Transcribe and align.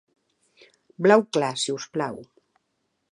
Blau 1.07 1.25
clar, 1.37 1.51
si 1.65 1.77
us 1.77 1.87
plau. 1.99 2.19